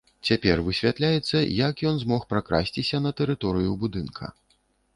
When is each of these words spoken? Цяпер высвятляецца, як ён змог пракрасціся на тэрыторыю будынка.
Цяпер 0.27 0.61
высвятляецца, 0.69 1.41
як 1.67 1.83
ён 1.91 1.95
змог 2.05 2.25
пракрасціся 2.33 3.03
на 3.07 3.11
тэрыторыю 3.23 3.79
будынка. 3.85 4.35